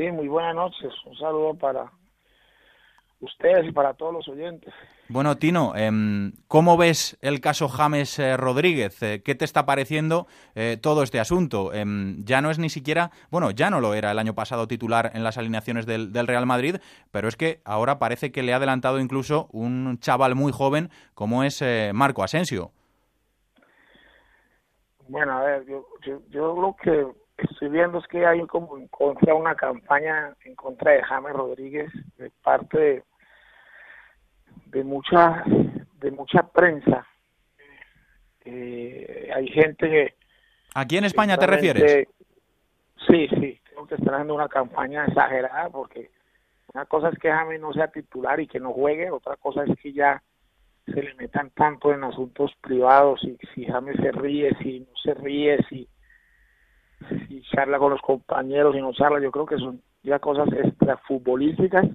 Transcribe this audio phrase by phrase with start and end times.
[0.00, 0.94] Sí, muy buenas noches.
[1.04, 1.92] Un saludo para
[3.20, 4.72] ustedes y para todos los oyentes.
[5.10, 9.02] Bueno, Tino, em, ¿cómo ves el caso James eh, Rodríguez?
[9.02, 11.74] Eh, ¿Qué te está pareciendo eh, todo este asunto?
[11.74, 15.10] Em, ya no es ni siquiera, bueno, ya no lo era el año pasado titular
[15.12, 16.76] en las alineaciones del, Real Madrid,
[17.10, 21.44] pero es que ahora parece que le ha adelantado incluso un chaval muy joven como
[21.44, 21.62] es
[21.92, 22.70] Marco Asensio.
[25.08, 25.84] Bueno, a ver, yo,
[26.30, 27.04] yo, lo que
[27.42, 31.90] estoy viendo es que hay como en contra una campaña en contra de James Rodríguez
[32.16, 33.04] de parte de
[34.66, 35.44] de mucha
[36.00, 37.06] de mucha prensa.
[38.44, 40.14] Eh, hay gente que
[40.74, 42.08] aquí en España te refieres
[43.06, 46.10] sí sí creo que están haciendo una campaña exagerada porque
[46.72, 49.78] una cosa es que James no sea titular y que no juegue otra cosa es
[49.78, 50.22] que ya
[50.86, 55.14] se le metan tanto en asuntos privados y si James se ríe si no se
[55.14, 55.86] ríe si
[57.08, 61.86] si charla con los compañeros y no charla yo creo que son ya cosas extrafutbolísticas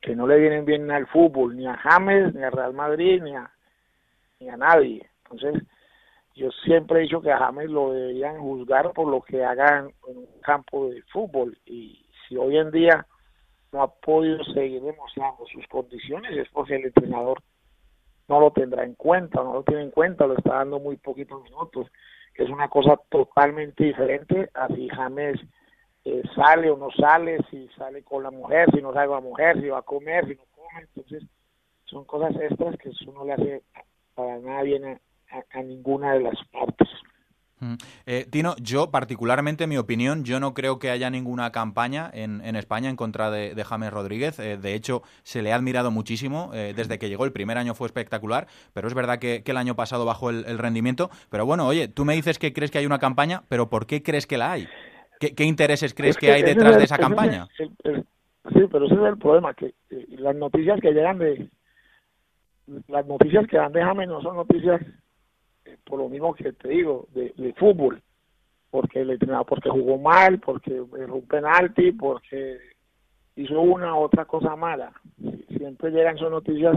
[0.00, 3.34] que no le vienen bien al fútbol, ni a James, ni a Real Madrid, ni
[3.34, 5.06] a, nadie.
[5.24, 5.62] Entonces,
[6.34, 10.18] yo siempre he dicho que a James lo deberían juzgar por lo que hagan en
[10.18, 11.58] un campo de fútbol.
[11.66, 13.06] Y si hoy en día
[13.72, 17.42] no ha podido seguir demostrando sus condiciones, es porque el entrenador
[18.28, 21.42] no lo tendrá en cuenta, no lo tiene en cuenta, lo está dando muy poquitos
[21.42, 21.88] minutos,
[22.34, 25.40] es una cosa totalmente diferente a si James
[26.04, 29.28] eh, sale o no sale, si sale con la mujer, si no sale con la
[29.28, 30.82] mujer, si va a comer, si no come.
[30.82, 31.24] Entonces,
[31.84, 33.62] son cosas extras que eso no le hace
[34.14, 36.38] para nada bien a, ninguna de las.
[38.06, 42.56] Eh, Tino, yo particularmente, mi opinión, yo no creo que haya ninguna campaña en, en
[42.56, 44.38] España en contra de, de James Rodríguez.
[44.38, 47.24] Eh, de hecho, se le ha admirado muchísimo desde que llegó.
[47.24, 50.58] El primer año fue espectacular, pero es verdad que, el año pasado bajó el, el,
[50.58, 51.08] rendimiento.
[51.30, 54.02] Pero bueno, oye, tú me dices que crees que hay una campaña, pero ¿por qué
[54.02, 54.68] crees que la hay?
[55.18, 57.48] ¿Qué, intereses crees que, hay detrás de esa campaña?
[57.56, 57.64] sí,
[58.70, 61.50] pero ese es el problema, que eh, las noticias que llegan de
[62.86, 64.92] las noticias que dan de James no son noticias eh,
[65.84, 68.02] por lo mismo que te digo de, fútbol
[68.70, 72.58] porque el entrenador porque jugó mal porque erró un penalti porque
[73.36, 74.92] hizo una u otra cosa mala
[75.56, 76.76] siempre llegan son noticias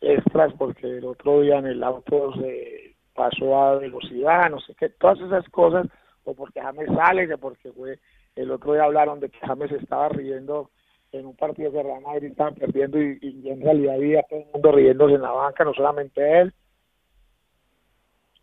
[0.00, 4.88] extras porque el otro día en el auto se pasó a velocidad no sé qué
[4.90, 5.86] todas esas cosas
[6.28, 7.98] o porque James sale, que porque fue,
[8.36, 10.70] el otro día hablaron de que James estaba riendo
[11.12, 14.72] en un partido que Real Madrid estaba perdiendo y, en realidad había todo el mundo
[14.72, 16.52] riéndose en la banca, no solamente él.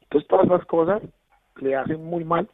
[0.06, 1.02] Entonces todas esas cosas
[1.58, 2.50] le hacen muy mal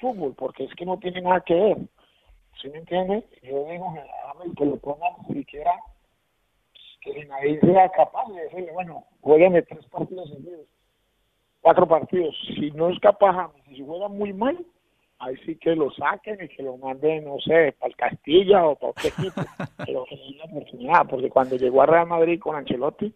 [0.00, 1.78] fútbol, porque es que no tiene nada que ver.
[2.60, 3.24] ¿Sí me entiende?
[3.42, 5.72] Yo digo que que lo pongan siquiera
[7.00, 10.66] que si nadie sea capaz de decirle, bueno, juegueme tres partidos seguidos
[11.60, 12.34] cuatro partidos.
[12.56, 14.56] Si no es capaz, si juega muy mal,
[15.18, 18.76] ahí sí que lo saquen y que lo manden, no sé, para el Castilla o
[18.76, 19.42] para otro equipo,
[19.84, 23.14] pero que no oportunidad, porque cuando llegó a Real Madrid con Ancelotti,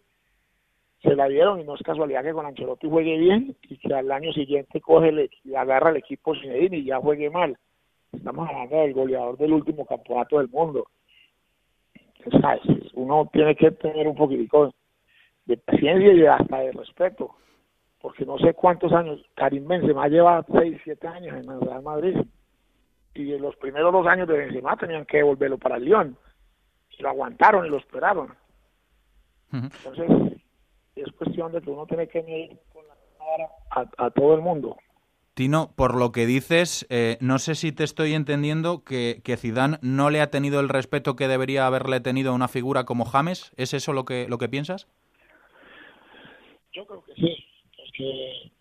[1.03, 4.11] se la dieron y no es casualidad que con Ancelotti juegue bien y que al
[4.11, 7.57] año siguiente coge y agarra el equipo sin y ya juegue mal.
[8.11, 10.87] Estamos hablando del goleador del último campeonato del mundo.
[12.93, 14.73] Uno tiene que tener un poquitico
[15.45, 17.35] de paciencia y hasta de respeto
[18.03, 22.17] porque no sé cuántos años, Karim Benzema lleva 6, 7 años en el Real Madrid
[23.15, 26.17] y en los primeros dos años de Benzema tenían que devolverlo para el Lyon
[26.89, 28.35] y lo aguantaron y lo esperaron.
[29.53, 30.32] Entonces, es
[31.23, 34.77] cuestión de que uno tiene que medir con la cámara a, todo el mundo.
[35.33, 39.77] Tino, por lo que dices, eh, no sé si te estoy entendiendo que, que Zidane
[39.81, 43.51] no le ha tenido el respeto que debería haberle tenido a una figura como James.
[43.57, 44.87] ¿Es eso lo que, lo que piensas?
[46.71, 47.43] Yo creo que sí
[47.93, 48.51] que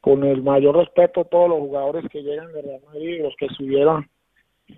[0.00, 3.48] con el mayor respeto a todos los jugadores que llegan de Real Madrid, los que
[3.48, 4.08] subieron,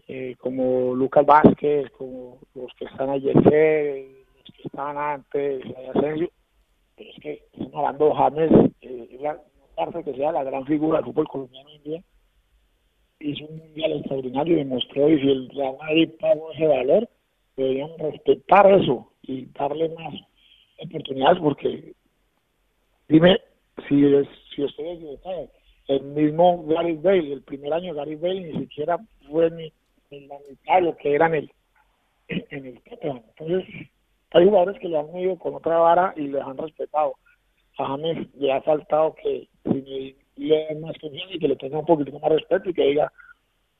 [0.09, 6.31] eh, como Lucas Vázquez, como los que están ayer, los que estaban antes, Asensio,
[6.97, 8.50] es que de James,
[8.82, 9.41] eh, la,
[10.03, 12.03] que sea la gran figura del fútbol colombiano hoy día,
[13.21, 17.09] hizo un mundial extraordinario y demostró, y si el Real Madrid pagó ese valor,
[17.57, 20.15] deberían respetar eso y darle más
[20.78, 21.95] oportunidades porque
[23.09, 23.39] dime
[23.89, 25.48] si, es, si estoy equivocado,
[25.89, 28.98] el mismo Gary Bale, el primer año Gary Bale ni siquiera
[29.28, 29.72] fue ni,
[30.10, 31.51] la mitad que era en el,
[32.28, 33.65] en el Entonces,
[34.34, 37.15] hay jugadores que le han ido con otra vara y les han respetado.
[37.78, 41.78] A James le ha faltado que si le den más confianza y que le tenga
[41.78, 43.13] un poquito más respeto y que diga,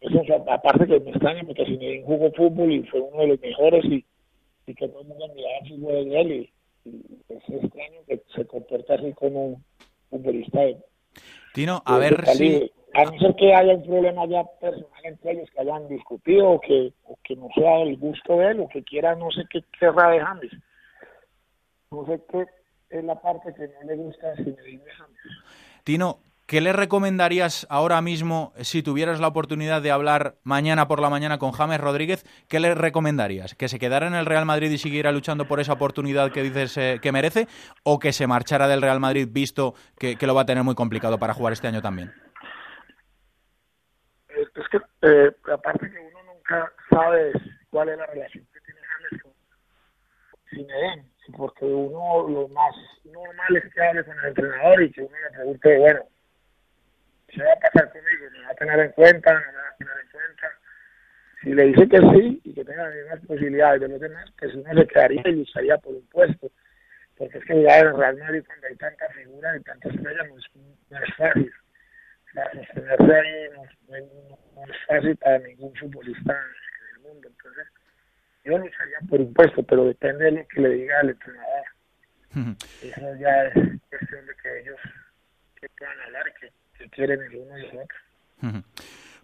[0.01, 3.41] eso, aparte que me extraña porque si me jugó fútbol y fue uno de los
[3.41, 4.05] mejores y,
[4.67, 6.51] y que todo el mundo miraba el fútbol de él y,
[7.29, 9.65] es extraño que se comporte así como un
[10.11, 10.61] futbolista
[11.55, 12.71] Tino, a ver si...
[12.95, 16.61] a no ser que haya un problema ya personal entre ellos, que hayan discutido o
[16.61, 19.65] que, o que no sea el gusto de él o que quiera no sé qué
[19.79, 20.53] querrá de James.
[21.91, 22.47] No sé qué
[22.91, 24.83] es la parte que no le gusta de James.
[25.83, 31.11] Tino, ¿qué le recomendarías ahora mismo si tuvieras la oportunidad de hablar mañana por la
[31.11, 32.25] mañana con James Rodríguez?
[32.49, 33.57] ¿Qué le recomendarías?
[33.57, 36.77] ¿Que se quedara en el Real Madrid y siguiera luchando por esa oportunidad que dices
[36.77, 37.49] eh, que merece?
[37.83, 40.77] ¿O que se marchara del Real Madrid visto que, que lo va a tener muy
[40.77, 42.13] complicado para jugar este año también?
[45.03, 47.33] Eh, aparte que uno nunca sabe
[47.71, 49.33] cuál es la relación que tiene James con
[50.51, 51.05] Zinedine,
[51.37, 52.75] porque uno lo más
[53.05, 56.01] normal es que hable con el entrenador y que uno le pregunte, bueno,
[57.29, 58.31] ¿qué va a pasar conmigo?
[58.33, 59.33] ¿Me va a tener en cuenta?
[59.33, 60.51] ¿No me va a tener en cuenta?
[61.43, 64.55] Si le dice que sí y que tenga las mismas posibilidades de los demás, pues
[64.55, 66.51] uno se quedaría y lucharía por un puesto.
[67.17, 70.39] Porque es que ya en Real Madrid cuando hay tanta figura y tantas estrellas no
[70.39, 70.45] es,
[70.91, 71.53] no es fácil
[72.35, 77.29] sostenerse ahí no, es fácil para ningún futbolista en el mundo.
[77.29, 77.67] Entonces,
[78.45, 81.65] yo lucharía por un puesto, pero depende de lo que le diga al entrenador.
[82.83, 83.55] Eso ya es
[83.89, 84.81] cuestión de que ellos
[85.61, 88.63] que puedan hablar y que, quieren el uno y el otro.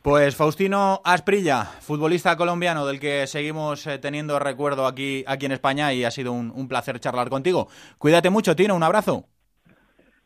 [0.03, 5.93] Pues Faustino Asprilla, futbolista colombiano del que seguimos eh, teniendo recuerdo aquí, aquí en España
[5.93, 7.69] y ha sido un, un placer charlar contigo.
[7.99, 9.27] Cuídate mucho, Tino, un abrazo.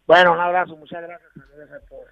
[0.07, 1.31] Bueno, un abrazo, muchas gracias.
[1.73, 2.05] a todos.